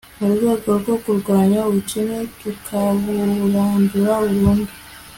[0.19, 4.71] mu rwego rwo kurwanya ubukene tukaburandura burundu